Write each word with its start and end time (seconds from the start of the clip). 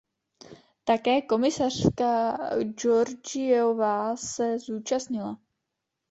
Také 0.83 1.21
komisařka 1.21 2.37
Georgievová 2.75 4.15
se 4.17 4.59
zúčastnila. 4.59 5.37